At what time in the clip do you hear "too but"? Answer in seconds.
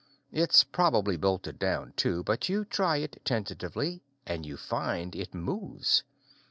1.95-2.49